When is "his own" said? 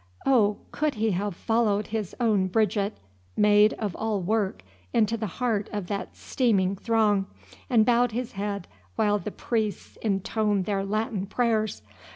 1.93-2.47